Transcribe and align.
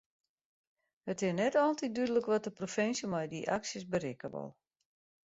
It 1.11 1.19
is 1.27 1.33
net 1.39 1.55
altyd 1.65 1.93
dúdlik 1.99 2.27
wat 2.31 2.45
de 2.47 2.53
provinsje 2.61 3.07
met 3.13 3.27
dy 3.35 3.41
aksjes 3.59 3.85
berikke 3.93 4.27
wol. 4.33 4.49